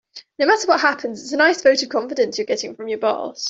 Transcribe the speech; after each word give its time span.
No 0.39 0.47
matter 0.47 0.65
what 0.65 0.79
happens, 0.79 1.21
it's 1.21 1.31
a 1.31 1.37
nice 1.37 1.61
vote 1.61 1.83
of 1.83 1.89
confidence 1.89 2.39
you're 2.39 2.45
getting 2.47 2.75
from 2.75 2.87
your 2.87 2.97
boss. 2.97 3.39